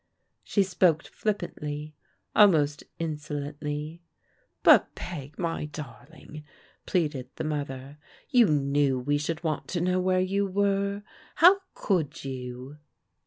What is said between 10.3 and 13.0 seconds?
were. How could you